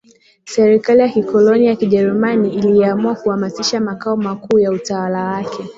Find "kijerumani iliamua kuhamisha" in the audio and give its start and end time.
1.75-3.79